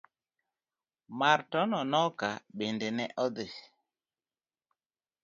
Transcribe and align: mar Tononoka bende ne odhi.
mar 1.19 1.39
Tononoka 1.51 2.29
bende 2.57 2.87
ne 2.97 3.05
odhi. 3.25 3.47